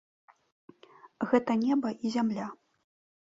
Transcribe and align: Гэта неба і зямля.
Гэта 1.33 1.57
неба 1.65 1.93
і 2.07 2.13
зямля. 2.17 2.47